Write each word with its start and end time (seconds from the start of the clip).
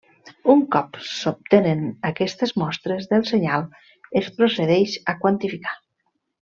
Un 0.53 0.61
cop 0.75 0.97
s'obtenen 1.09 1.83
aquestes 2.11 2.55
mostres 2.63 3.07
del 3.13 3.29
senyal, 3.35 3.69
es 4.25 4.35
procedeix 4.41 5.01
a 5.15 5.19
quantificar. 5.25 5.81